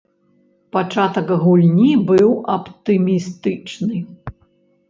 [0.75, 4.03] Пачатак гульні быў аптымістычны.